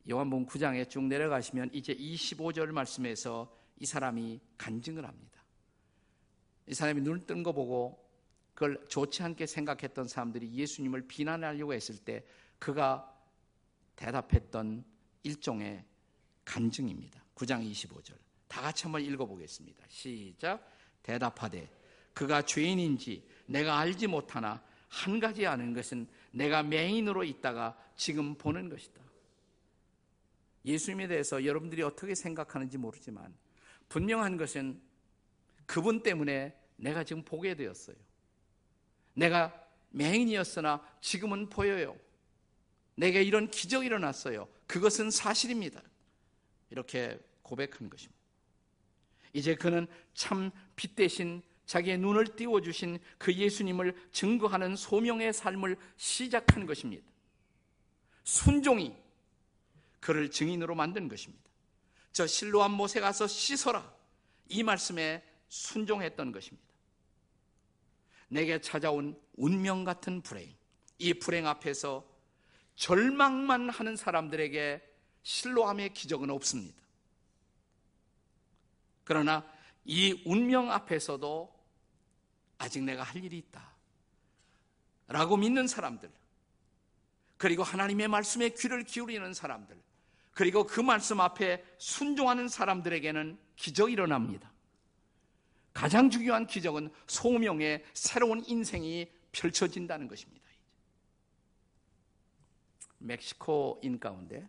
요한복음 0.09 0.47
9장에 0.47 0.89
쭉 0.89 1.03
내려가시면 1.03 1.69
이제 1.73 1.93
25절 1.93 2.71
말씀에서 2.71 3.55
이 3.77 3.85
사람이 3.85 4.39
간증을 4.57 5.05
합니다. 5.05 5.43
이 6.65 6.73
사람이 6.73 7.01
눈을 7.01 7.27
뜬 7.27 7.43
거 7.43 7.51
보고 7.51 8.03
그걸 8.55 8.83
좋지 8.87 9.21
않게 9.21 9.45
생각했던 9.45 10.07
사람들이 10.07 10.51
예수님을 10.51 11.07
비난하려고 11.07 11.75
했을 11.75 11.95
때 11.97 12.25
그가 12.57 13.15
대답했던 13.95 14.83
일종의 15.21 15.85
간증입니다. 16.45 17.23
9장 17.35 17.63
25절. 17.71 18.15
다 18.47 18.61
같이 18.61 18.83
한번 18.83 19.03
읽어보겠습니다. 19.03 19.85
시작. 19.87 20.67
대답하되 21.03 21.69
그가 22.13 22.41
죄인인지 22.41 23.29
내가 23.51 23.79
알지 23.79 24.07
못하나 24.07 24.63
한 24.87 25.19
가지 25.19 25.45
아는 25.45 25.73
것은 25.73 26.07
내가 26.31 26.63
맹인으로 26.63 27.23
있다가 27.23 27.77
지금 27.95 28.35
보는 28.35 28.69
것이다. 28.69 29.01
예수님에 30.65 31.07
대해서 31.07 31.43
여러분들이 31.45 31.81
어떻게 31.81 32.15
생각하는지 32.15 32.77
모르지만 32.77 33.33
분명한 33.89 34.37
것은 34.37 34.81
그분 35.65 36.03
때문에 36.03 36.55
내가 36.77 37.03
지금 37.03 37.23
보게 37.23 37.55
되었어요. 37.55 37.95
내가 39.13 39.53
맹인이었으나 39.89 40.85
지금은 41.01 41.49
보여요. 41.49 41.97
내게 42.95 43.23
이런 43.23 43.49
기적이 43.49 43.87
일어났어요. 43.87 44.47
그것은 44.67 45.11
사실입니다. 45.11 45.81
이렇게 46.69 47.19
고백한 47.41 47.89
것입니다. 47.89 48.21
이제 49.33 49.55
그는 49.55 49.87
참 50.13 50.51
빛 50.75 50.95
대신 50.95 51.41
자기의 51.71 51.99
눈을 51.99 52.35
띄워주신 52.35 52.99
그 53.17 53.33
예수님을 53.33 53.95
증거하는 54.11 54.75
소명의 54.75 55.31
삶을 55.31 55.77
시작한 55.95 56.65
것입니다. 56.65 57.07
순종이 58.25 58.93
그를 60.01 60.29
증인으로 60.29 60.75
만든 60.75 61.07
것입니다. 61.07 61.41
저 62.11 62.27
실로한 62.27 62.71
못에 62.71 62.99
가서 62.99 63.25
씻어라. 63.25 63.89
이 64.49 64.63
말씀에 64.63 65.23
순종했던 65.47 66.33
것입니다. 66.33 66.67
내게 68.27 68.59
찾아온 68.59 69.17
운명 69.37 69.85
같은 69.85 70.21
불행. 70.21 70.53
이 70.97 71.13
불행 71.13 71.47
앞에서 71.47 72.05
절망만 72.75 73.69
하는 73.69 73.95
사람들에게 73.95 74.81
실로함의 75.23 75.93
기적은 75.93 76.31
없습니다. 76.31 76.81
그러나 79.05 79.49
이 79.85 80.21
운명 80.25 80.69
앞에서도 80.69 81.60
아직 82.61 82.83
내가 82.83 83.03
할 83.03 83.23
일이 83.23 83.37
있다. 83.37 83.71
라고 85.07 85.35
믿는 85.35 85.67
사람들, 85.67 86.09
그리고 87.37 87.63
하나님의 87.63 88.07
말씀에 88.07 88.49
귀를 88.49 88.83
기울이는 88.83 89.33
사람들, 89.33 89.75
그리고 90.33 90.65
그 90.65 90.79
말씀 90.79 91.19
앞에 91.19 91.63
순종하는 91.77 92.47
사람들에게는 92.47 93.37
기적이 93.55 93.93
일어납니다. 93.93 94.51
가장 95.73 96.09
중요한 96.09 96.47
기적은 96.47 96.91
소명의 97.07 97.83
새로운 97.93 98.43
인생이 98.45 99.11
펼쳐진다는 99.31 100.07
것입니다. 100.07 100.41
멕시코인 102.99 103.99
가운데 103.99 104.47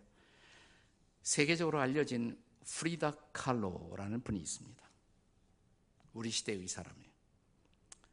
세계적으로 1.23 1.81
알려진 1.81 2.39
프리다 2.65 3.13
칼로라는 3.33 4.21
분이 4.23 4.39
있습니다. 4.39 4.83
우리 6.13 6.31
시대의 6.31 6.69
사람이에요. 6.69 7.12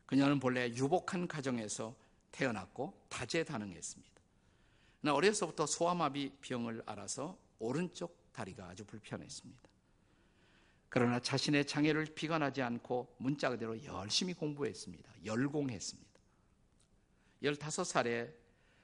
그녀는 0.09 0.39
본래 0.39 0.69
유복한 0.69 1.27
가정에서 1.27 1.95
태어났고 2.31 2.99
다재다능했습니다. 3.09 4.21
그러나 4.99 5.15
어려서부터 5.15 5.67
소아마비 5.67 6.31
병을 6.41 6.81
알아서 6.87 7.37
오른쪽 7.59 8.17
다리가 8.33 8.69
아주 8.69 8.83
불편했습니다. 8.85 9.69
그러나 10.89 11.19
자신의 11.19 11.67
장애를 11.67 12.05
비관하지 12.15 12.63
않고 12.63 13.17
문자 13.19 13.51
그대로 13.51 13.79
열심히 13.83 14.33
공부했습니다. 14.33 15.25
열공했습니다. 15.25 16.19
15살에 17.43 18.33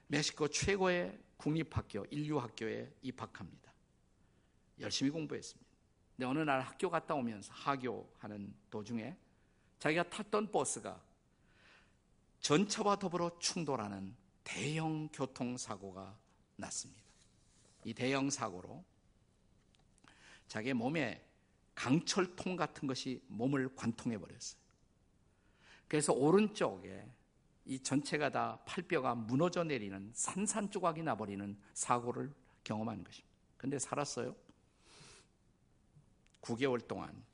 멕시코 0.06 0.46
최고의 0.46 1.18
국립학교, 1.38 2.04
인류학교에 2.08 2.98
입학합니다. 3.02 3.72
열심히 4.78 5.10
공부했습니다. 5.10 5.68
근데 6.14 6.26
어느 6.26 6.38
날 6.38 6.60
학교 6.60 6.88
갔다 6.88 7.14
오면서 7.16 7.52
하교하는 7.52 8.54
도중에 8.70 9.16
자기가 9.80 10.08
탔던 10.08 10.52
버스가 10.52 11.04
전차와 12.46 12.94
더불어 13.00 13.36
충돌하는 13.40 14.14
대형 14.44 15.08
교통사고가 15.08 16.16
났습니다. 16.54 17.02
이 17.82 17.92
대형 17.92 18.30
사고로 18.30 18.84
자기 20.46 20.72
몸에 20.72 21.28
강철통 21.74 22.54
같은 22.54 22.86
것이 22.86 23.20
몸을 23.26 23.74
관통해 23.74 24.16
버렸어요. 24.16 24.60
그래서 25.88 26.12
오른쪽에 26.12 27.04
이 27.64 27.80
전체가 27.80 28.30
다 28.30 28.60
팔뼈가 28.64 29.16
무너져 29.16 29.64
내리는 29.64 30.12
산산조각이 30.14 31.02
나버리는 31.02 31.58
사고를 31.74 32.32
경험한 32.62 33.02
것입니다. 33.02 33.34
근데 33.56 33.76
살았어요. 33.80 34.36
9개월 36.42 36.86
동안 36.86 37.24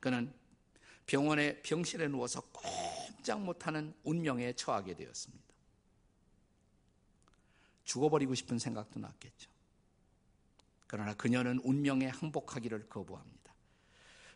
그는 0.00 0.34
병원에 1.06 1.62
병실에 1.62 2.08
누워서 2.08 2.40
꼼짝 3.26 3.42
못하는 3.42 3.92
운명에 4.04 4.52
처하게 4.52 4.94
되었습니다. 4.94 5.44
죽어버리고 7.82 8.36
싶은 8.36 8.60
생각도 8.60 9.00
났겠죠. 9.00 9.50
그러나 10.86 11.12
그녀는 11.14 11.58
운명에 11.64 12.06
항복하기를 12.06 12.88
거부합니다. 12.88 13.52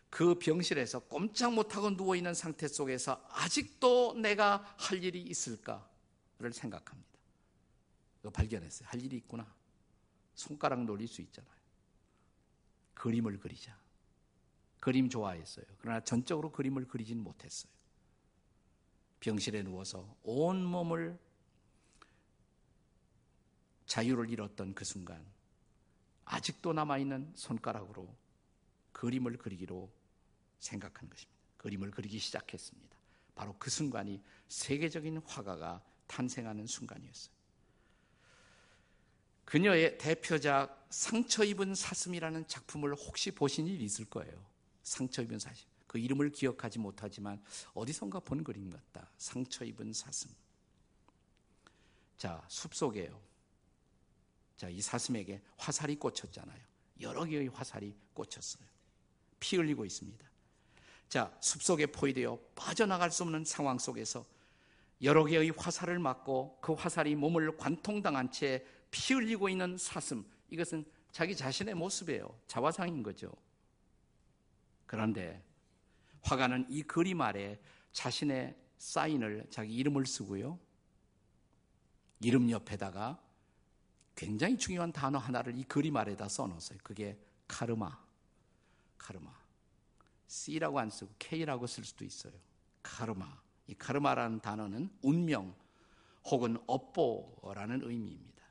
그 0.09 0.35
병실에서 0.41 1.01
꼼짝 1.01 1.55
못하고 1.55 1.91
누워있는 1.91 2.35
상태 2.35 2.67
속에서 2.67 3.25
아직도 3.31 4.15
내가 4.15 4.75
할 4.77 5.05
일이 5.05 5.23
있을까를 5.23 6.53
생각합니다. 6.53 7.11
발견했어요. 8.33 8.89
할 8.89 9.01
일이 9.01 9.19
있구나. 9.19 9.47
손가락 10.35 10.83
놀릴 10.83 11.07
수 11.07 11.23
있잖아요. 11.23 11.61
그림을 12.95 13.39
그리자. 13.39 13.79
그림 14.81 15.09
좋아했어요. 15.09 15.65
그러나 15.79 16.01
전적으로 16.01 16.51
그림을 16.51 16.89
그리진 16.89 17.23
못했어요. 17.23 17.80
병실에 19.21 19.63
누워서 19.63 20.17
온 20.23 20.65
몸을 20.65 21.19
자유를 23.87 24.31
잃었던 24.31 24.75
그 24.75 24.85
순간 24.85 25.25
아직도 26.25 26.73
남아있는 26.73 27.33
손가락으로 27.35 28.15
그림을 28.93 29.37
그리기로 29.37 29.91
생각한 30.59 31.09
것입니다. 31.09 31.41
그림을 31.57 31.91
그리기 31.91 32.19
시작했습니다. 32.19 32.97
바로 33.35 33.55
그 33.59 33.71
순간이 33.71 34.23
세계적인 34.49 35.19
화가가 35.19 35.83
탄생하는 36.07 36.67
순간이었어요. 36.67 37.35
그녀의 39.45 39.99
대표작 39.99 40.87
상처 40.91 41.43
입은 41.43 41.75
사슴이라는 41.75 42.47
작품을 42.47 42.95
혹시 42.95 43.33
보신 43.33 43.67
일 43.67 43.81
있을 43.81 44.05
거예요. 44.05 44.41
상처 44.83 45.23
입은 45.23 45.39
사슴. 45.39 45.67
그 45.91 45.99
이름을 45.99 46.31
기억하지 46.31 46.79
못하지만 46.79 47.43
어디선가 47.75 48.21
본 48.21 48.45
그림 48.45 48.71
같다. 48.71 49.11
상처 49.19 49.65
입은 49.65 49.93
사슴. 49.93 50.31
자, 52.17 52.41
숲속에요. 52.47 53.21
자, 54.57 54.69
이 54.69 54.81
사슴에게 54.81 55.43
화살이 55.57 55.97
꽂혔잖아요. 55.97 56.61
여러 57.01 57.25
개의 57.25 57.49
화살이 57.49 57.97
꽂혔어요. 58.15 58.63
피 59.41 59.57
흘리고 59.57 59.85
있습니다. 59.85 60.31
자, 61.09 61.37
숲속에 61.41 61.87
포위되어 61.87 62.39
빠져나갈 62.55 63.11
수 63.11 63.25
없는 63.25 63.45
상황 63.45 63.77
속에서 63.77 64.25
여러 65.03 65.25
개의 65.25 65.51
화살을 65.51 65.99
맞고 65.99 66.59
그 66.61 66.75
화살이 66.75 67.17
몸을 67.17 67.57
관통당한 67.57 68.31
채 68.31 68.65
피 68.93 69.15
흘리고 69.15 69.49
있는 69.49 69.77
사슴. 69.77 70.25
이것은 70.51 70.85
자기 71.11 71.35
자신의 71.35 71.75
모습이에요. 71.75 72.39
자화상인 72.47 73.03
거죠. 73.03 73.33
그런데 74.87 75.43
화가는 76.23 76.67
이 76.69 76.83
그림 76.83 77.21
아래 77.21 77.59
자신의 77.93 78.57
사인을 78.79 79.47
자기 79.51 79.75
이름을 79.77 80.07
쓰고요. 80.07 80.59
이름 82.21 82.51
옆에다가 82.51 83.21
굉장히 84.15 84.59
중요한 84.59 84.93
단어 84.93 85.19
하나를 85.19 85.57
이 85.57 85.65
그림 85.65 85.97
아래다 85.97 86.29
써놓았어요. 86.29 86.79
그게 86.83 87.19
카르마. 87.49 87.99
카르마. 88.99 89.31
C라고 90.27 90.79
안 90.79 90.91
쓰고 90.91 91.13
K라고 91.19 91.67
쓸 91.67 91.85
수도 91.85 92.05
있어요. 92.05 92.33
카르마. 92.83 93.41
이 93.67 93.75
카르마라는 93.75 94.41
단어는 94.41 94.91
운명 95.03 95.55
혹은 96.25 96.59
업보라는 96.67 97.83
의미입니다. 97.83 98.45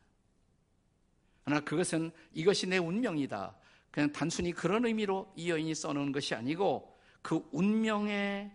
그러나 1.43 1.61
그것은 1.61 2.11
이것이 2.33 2.67
내 2.67 2.77
운명이다. 2.77 3.55
그냥 3.91 4.11
단순히 4.11 4.51
그런 4.51 4.85
의미로 4.85 5.31
이 5.35 5.49
여인이 5.49 5.73
써놓은 5.75 6.11
것이 6.11 6.35
아니고 6.35 6.98
그 7.21 7.47
운명에 7.51 8.51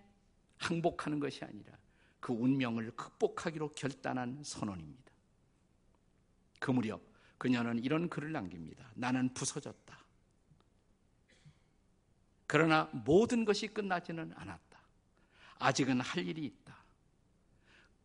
항복하는 0.59 1.21
것이 1.21 1.45
아니라 1.45 1.77
그 2.21 2.33
운명을 2.33 2.97
극복하기로 2.97 3.73
결단한 3.73 4.43
선언입니다. 4.43 5.13
그 6.59 6.71
무렵 6.71 7.03
그녀는 7.39 7.79
이런 7.85 8.09
글을 8.09 8.33
남깁니다. 8.33 8.91
나는 8.95 9.33
부서졌다. 9.35 9.99
그러나 12.47 12.89
모든 12.93 13.45
것이 13.45 13.69
끝나지는 13.69 14.33
않았다. 14.35 14.79
아직은 15.59 16.01
할 16.01 16.27
일이 16.27 16.45
있다. 16.47 16.77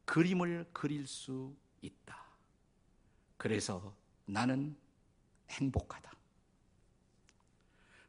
그림을 0.06 0.70
그릴 0.74 1.08
수 1.08 1.56
있다. 1.82 2.26
그래서 3.38 3.96
나는 4.26 4.76
행복하다. 5.50 6.12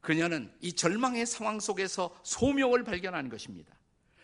그녀는 0.00 0.52
이 0.60 0.72
절망의 0.72 1.26
상황 1.26 1.60
속에서 1.60 2.18
소명을 2.22 2.84
발견한 2.84 3.28
것입니다. 3.28 3.74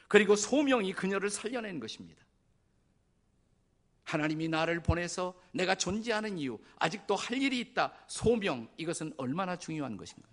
그리고 0.09 0.37
소명이 0.37 0.93
그녀를 0.93 1.31
살려낸 1.31 1.81
것입니다. 1.81 2.25
하나님이 4.05 4.49
나를 4.49 4.83
보내서 4.83 5.35
내가 5.53 5.75
존재하는 5.75 6.39
이유, 6.39 6.59
아직도 6.77 7.17
할 7.17 7.43
일이 7.43 7.59
있다. 7.59 7.93
소명, 8.07 8.69
이것은 8.77 9.13
얼마나 9.17 9.57
중요한 9.57 9.97
것인가요? 9.97 10.33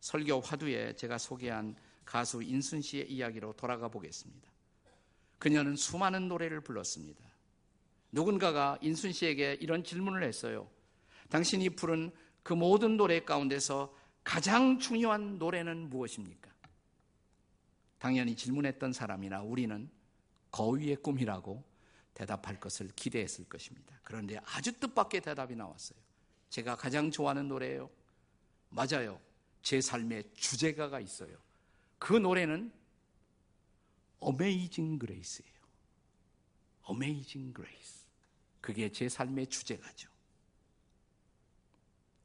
설교 0.00 0.40
화두에 0.40 0.96
제가 0.96 1.18
소개한 1.18 1.76
가수 2.04 2.42
인순 2.42 2.82
씨의 2.82 3.10
이야기로 3.10 3.52
돌아가 3.52 3.88
보겠습니다. 3.88 4.50
그녀는 5.38 5.76
수많은 5.76 6.26
노래를 6.26 6.60
불렀습니다. 6.60 7.24
누군가가 8.10 8.76
인순 8.80 9.12
씨에게 9.12 9.58
이런 9.60 9.84
질문을 9.84 10.24
했어요. 10.24 10.68
당신이 11.28 11.70
부른 11.70 12.10
그 12.50 12.54
모든 12.54 12.96
노래 12.96 13.20
가운데서 13.20 13.94
가장 14.24 14.80
중요한 14.80 15.38
노래는 15.38 15.88
무엇입니까? 15.88 16.50
당연히 17.96 18.34
질문했던 18.34 18.92
사람이나 18.92 19.40
우리는 19.42 19.88
거위의 20.50 20.96
꿈이라고 20.96 21.62
대답할 22.12 22.58
것을 22.58 22.88
기대했을 22.96 23.44
것입니다. 23.48 24.00
그런데 24.02 24.40
아주 24.46 24.72
뜻밖의 24.80 25.20
대답이 25.20 25.54
나왔어요. 25.54 25.96
제가 26.48 26.74
가장 26.74 27.12
좋아하는 27.12 27.46
노래예요. 27.46 27.88
맞아요. 28.70 29.20
제 29.62 29.80
삶의 29.80 30.32
주제가가 30.34 30.98
있어요. 30.98 31.38
그 32.00 32.14
노래는 32.14 32.72
Amazing 34.24 34.98
Grace예요. 34.98 35.54
Amazing 36.90 37.54
Grace. 37.54 38.06
그게 38.60 38.90
제 38.90 39.08
삶의 39.08 39.46
주제가죠. 39.46 40.10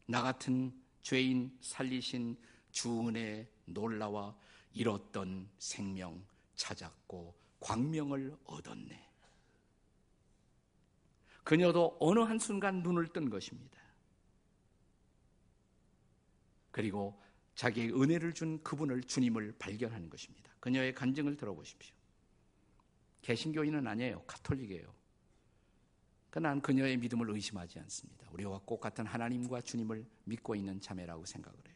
나 0.05 0.21
같은 0.21 0.73
죄인 1.01 1.57
살리신 1.61 2.37
주은의 2.71 3.47
놀라와 3.65 4.35
잃었던 4.73 5.49
생명 5.57 6.23
찾았고 6.55 7.35
광명을 7.59 8.37
얻었네. 8.43 9.05
그녀도 11.43 11.95
어느 11.99 12.19
한순간 12.19 12.81
눈을 12.81 13.07
뜬 13.07 13.29
것입니다. 13.29 13.79
그리고 16.71 17.21
자기의 17.55 17.93
은혜를 17.93 18.33
준 18.33 18.61
그분을 18.63 19.03
주님을 19.03 19.55
발견하는 19.57 20.09
것입니다. 20.09 20.51
그녀의 20.59 20.93
간증을 20.93 21.37
들어보십시오. 21.37 21.95
개신교인은 23.21 23.87
아니에요. 23.87 24.23
카톨릭이에요. 24.23 24.93
그러나 26.35 26.49
난 26.49 26.61
그녀의 26.61 26.97
믿음을 26.97 27.29
의심하지 27.29 27.79
않습니다. 27.79 28.27
우리와 28.33 28.59
똑같은 28.67 29.05
하나님과 29.05 29.61
주님을 29.61 30.05
믿고 30.25 30.53
있는 30.53 30.81
자매라고 30.81 31.23
생각을 31.23 31.57
해요. 31.65 31.75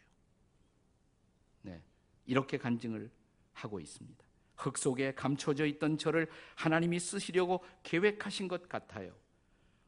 네. 1.62 1.82
이렇게 2.26 2.58
간증을 2.58 3.10
하고 3.54 3.80
있습니다. 3.80 4.22
흙 4.58 4.78
속에 4.78 5.16
감춰져 5.16 5.66
있던 5.66 5.98
저를 5.98 6.30
하나님이 6.56 7.00
쓰시려고 7.00 7.64
계획하신 7.84 8.50
것 8.50 8.68
같아요. 8.68 9.16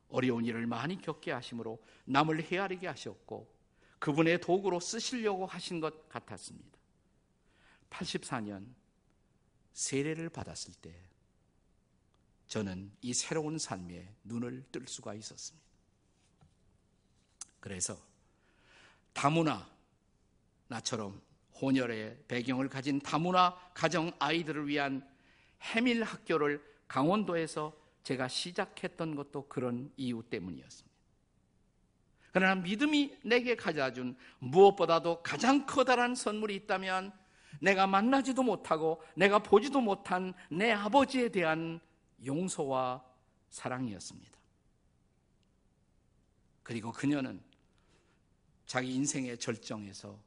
어려운 0.07 0.45
일을 0.45 0.65
많이 0.67 1.01
겪게 1.01 1.33
하심으로 1.33 1.77
남을 2.05 2.49
헤아리게 2.49 2.87
하셨고 2.87 3.53
그분의 3.99 4.39
도구로 4.39 4.79
쓰시려고 4.79 5.47
하신 5.47 5.81
것 5.81 6.07
같았습니다. 6.07 6.79
84년 7.89 8.67
세례를 9.73 10.29
받았을 10.29 10.73
때 10.75 11.10
저는 12.51 12.91
이 13.01 13.13
새로운 13.13 13.57
삶에 13.57 14.13
눈을 14.25 14.65
뜰 14.73 14.85
수가 14.85 15.13
있었습니다. 15.13 15.65
그래서 17.61 17.97
다문화 19.13 19.65
나처럼 20.67 21.21
혼혈의 21.61 22.25
배경을 22.27 22.67
가진 22.67 22.99
다문화 22.99 23.55
가정 23.73 24.11
아이들을 24.19 24.67
위한 24.67 25.09
해밀 25.61 26.03
학교를 26.03 26.61
강원도에서 26.89 27.73
제가 28.03 28.27
시작했던 28.27 29.15
것도 29.15 29.47
그런 29.47 29.89
이유 29.95 30.21
때문이었습니다. 30.21 30.97
그러나 32.33 32.55
믿음이 32.55 33.19
내게 33.23 33.55
가져준 33.55 34.17
무엇보다도 34.39 35.23
가장 35.23 35.65
커다란 35.65 36.15
선물이 36.15 36.53
있다면 36.57 37.13
내가 37.61 37.87
만나지도 37.87 38.43
못하고 38.43 39.01
내가 39.15 39.39
보지도 39.39 39.79
못한 39.79 40.33
내 40.49 40.73
아버지에 40.73 41.29
대한 41.29 41.79
용서와 42.25 43.03
사랑이었습니다. 43.49 44.39
그리고 46.63 46.91
그녀는 46.91 47.41
자기 48.65 48.93
인생의 48.95 49.37
절정에서 49.37 50.17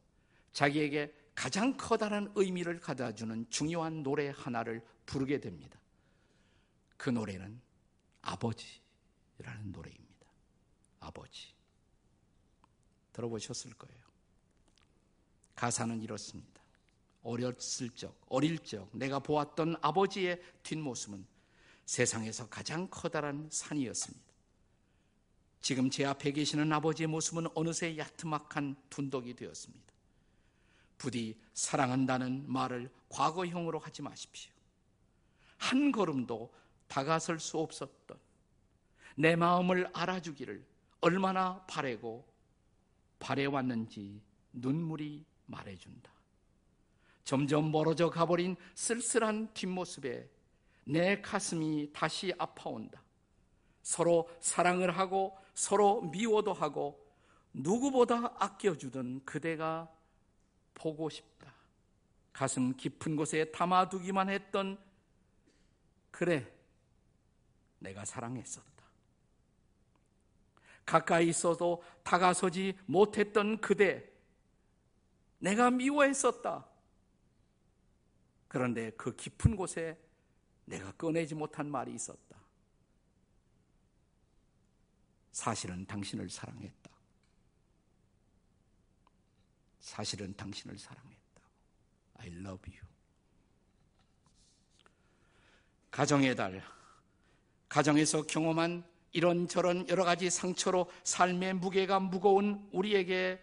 자기에게 0.52 1.14
가장 1.34 1.76
커다란 1.76 2.30
의미를 2.34 2.78
가져주는 2.78 3.48
중요한 3.50 4.02
노래 4.02 4.32
하나를 4.34 4.84
부르게 5.06 5.40
됩니다. 5.40 5.78
그 6.96 7.10
노래는 7.10 7.60
아버지라는 8.22 9.72
노래입니다. 9.72 10.26
아버지. 11.00 11.54
들어보셨을 13.12 13.74
거예요. 13.74 14.02
가사는 15.54 16.02
이렇습니다. 16.02 16.62
어렸을 17.22 17.90
적, 17.90 18.20
어릴 18.28 18.58
적 18.58 18.88
내가 18.92 19.18
보았던 19.18 19.76
아버지의 19.80 20.40
뒷모습은 20.62 21.26
세상에서 21.86 22.48
가장 22.48 22.88
커다란 22.90 23.48
산이었습니다. 23.50 24.24
지금 25.60 25.88
제 25.90 26.04
앞에 26.04 26.32
계시는 26.32 26.72
아버지의 26.72 27.06
모습은 27.06 27.46
어느새 27.54 27.96
야트막한 27.96 28.76
둔덕이 28.90 29.34
되었습니다. 29.34 29.92
부디 30.98 31.38
사랑한다는 31.54 32.44
말을 32.50 32.90
과거형으로 33.08 33.78
하지 33.78 34.02
마십시오. 34.02 34.52
한 35.56 35.90
걸음도 35.90 36.52
다가설 36.88 37.40
수 37.40 37.58
없었던 37.58 38.18
내 39.16 39.36
마음을 39.36 39.90
알아주기를 39.92 40.64
얼마나 41.00 41.64
바래고 41.66 42.26
바래왔는지 43.18 44.20
눈물이 44.52 45.24
말해준다. 45.46 46.12
점점 47.24 47.72
멀어져 47.72 48.10
가버린 48.10 48.56
쓸쓸한 48.74 49.54
뒷모습에 49.54 50.28
내 50.84 51.20
가슴이 51.20 51.90
다시 51.92 52.32
아파온다. 52.38 53.02
서로 53.82 54.30
사랑을 54.40 54.96
하고 54.96 55.36
서로 55.54 56.02
미워도 56.02 56.52
하고 56.52 57.04
누구보다 57.52 58.34
아껴주던 58.38 59.24
그대가 59.24 59.90
보고 60.74 61.08
싶다. 61.08 61.52
가슴 62.32 62.76
깊은 62.76 63.14
곳에 63.14 63.50
담아두기만 63.52 64.28
했던 64.28 64.78
그래, 66.10 66.52
내가 67.78 68.04
사랑했었다. 68.04 68.84
가까이 70.84 71.28
있어도 71.28 71.82
다가서지 72.02 72.78
못했던 72.86 73.60
그대, 73.60 74.08
내가 75.38 75.70
미워했었다. 75.70 76.66
그런데 78.48 78.90
그 78.92 79.14
깊은 79.16 79.56
곳에 79.56 79.98
내가 80.64 80.92
꺼내지 80.92 81.34
못한 81.34 81.70
말이 81.70 81.94
있었다. 81.94 82.38
사실은 85.32 85.84
당신을 85.86 86.30
사랑했다. 86.30 86.90
사실은 89.80 90.34
당신을 90.36 90.78
사랑했다. 90.78 91.42
I 92.18 92.28
love 92.28 92.72
you. 92.72 92.86
가정의 95.90 96.34
달, 96.34 96.62
가정에서 97.68 98.22
경험한 98.22 98.84
이런저런 99.12 99.88
여러 99.88 100.04
가지 100.04 100.28
상처로 100.30 100.90
삶의 101.04 101.54
무게가 101.54 102.00
무거운 102.00 102.68
우리에게 102.72 103.40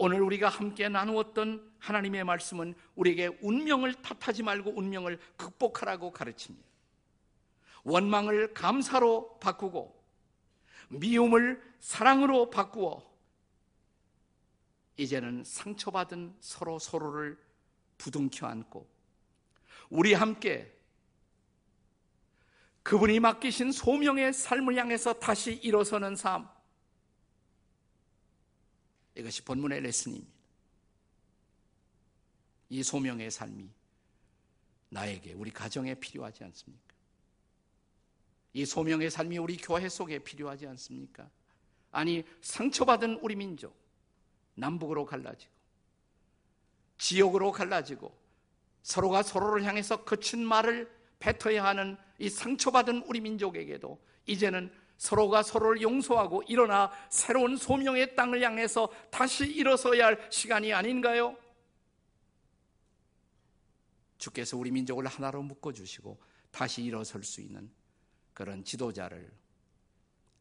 오늘 0.00 0.22
우리가 0.22 0.48
함께 0.48 0.88
나누었던 0.88 1.72
하나님의 1.80 2.22
말씀은 2.22 2.76
우리에게 2.94 3.36
운명을 3.42 3.94
탓하지 3.94 4.44
말고 4.44 4.78
운명을 4.78 5.18
극복하라고 5.36 6.12
가르칩니다. 6.12 6.64
원망을 7.82 8.54
감사로 8.54 9.40
바꾸고 9.40 10.00
미움을 10.90 11.60
사랑으로 11.80 12.48
바꾸어 12.48 13.02
이제는 14.96 15.42
상처받은 15.42 16.36
서로 16.38 16.78
서로를 16.78 17.36
부둥켜 17.98 18.46
안고 18.46 18.88
우리 19.90 20.14
함께 20.14 20.72
그분이 22.84 23.18
맡기신 23.18 23.72
소명의 23.72 24.32
삶을 24.32 24.76
향해서 24.76 25.14
다시 25.14 25.54
일어서는 25.54 26.14
삶. 26.14 26.48
이것이 29.18 29.42
본문의 29.42 29.80
레슨입니다. 29.80 30.32
이 32.70 32.82
소명의 32.82 33.30
삶이 33.30 33.68
나에게, 34.90 35.32
우리 35.32 35.50
가정에 35.50 35.94
필요하지 35.94 36.44
않습니까? 36.44 36.94
이 38.52 38.64
소명의 38.64 39.10
삶이 39.10 39.38
우리 39.38 39.56
교회 39.56 39.88
속에 39.88 40.20
필요하지 40.20 40.66
않습니까? 40.68 41.28
아니, 41.90 42.24
상처받은 42.42 43.18
우리 43.20 43.34
민족, 43.34 43.74
남북으로 44.54 45.04
갈라지고, 45.04 45.52
지역으로 46.98 47.50
갈라지고, 47.52 48.16
서로가 48.82 49.22
서로를 49.22 49.64
향해서 49.64 50.04
거친 50.04 50.46
말을 50.46 50.90
뱉어야 51.18 51.64
하는 51.64 51.96
이 52.18 52.28
상처받은 52.28 53.02
우리 53.06 53.20
민족에게도 53.20 54.00
이제는 54.26 54.72
서로가 54.98 55.42
서로를 55.44 55.80
용서하고 55.80 56.42
일어나 56.48 56.90
새로운 57.08 57.56
소명의 57.56 58.14
땅을 58.16 58.42
향해서 58.42 58.88
다시 59.10 59.46
일어서야 59.46 60.06
할 60.06 60.28
시간이 60.30 60.72
아닌가요? 60.72 61.36
주께서 64.18 64.56
우리 64.56 64.72
민족을 64.72 65.06
하나로 65.06 65.42
묶어주시고 65.42 66.20
다시 66.50 66.82
일어설 66.82 67.22
수 67.22 67.40
있는 67.40 67.70
그런 68.34 68.64
지도자를 68.64 69.30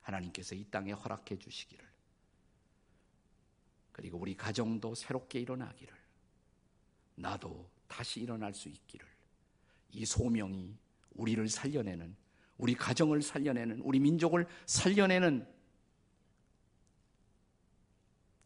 하나님께서 0.02 0.56
이 0.56 0.66
땅에 0.66 0.92
허락해 0.92 1.38
주시기를 1.38 1.86
그리고 3.92 4.18
우리 4.18 4.36
가정도 4.36 4.96
새롭게 4.96 5.40
일어나기를 5.40 5.94
나도 7.16 7.70
다시 7.88 8.22
일어날 8.22 8.54
수 8.54 8.70
있기를 8.70 9.08
이 9.92 10.06
소명이 10.06 10.76
우리를 11.12 11.48
살려내는 11.48 12.16
우리 12.58 12.74
가정을 12.76 13.22
살려내는 13.22 13.82
우리 13.82 14.00
민족을 14.00 14.48
살려내는 14.66 15.48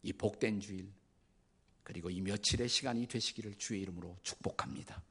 이 0.02 0.12
복된 0.12 0.60
주일 0.60 0.92
그리고 1.82 2.10
이 2.10 2.20
며칠의 2.20 2.68
시간이 2.68 3.06
되시기를 3.06 3.54
주의 3.56 3.82
이름으로 3.82 4.16
축복합니다. 4.22 5.02